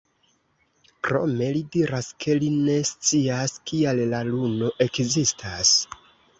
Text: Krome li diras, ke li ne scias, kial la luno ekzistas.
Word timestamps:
Krome 1.07 1.49
li 1.57 1.61
diras, 1.75 2.07
ke 2.25 2.39
li 2.41 2.49
ne 2.55 2.79
scias, 2.93 3.55
kial 3.73 4.03
la 4.17 4.25
luno 4.33 4.75
ekzistas. 4.89 5.79